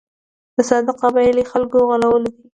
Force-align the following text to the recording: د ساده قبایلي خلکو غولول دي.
د 0.55 0.57
ساده 0.69 0.93
قبایلي 1.01 1.43
خلکو 1.51 1.77
غولول 1.89 2.21
دي. 2.25 2.33